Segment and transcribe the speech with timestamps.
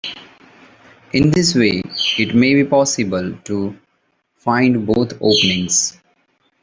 [1.13, 1.83] In this way,
[2.17, 3.77] it may be possible to
[4.35, 6.01] find both openings.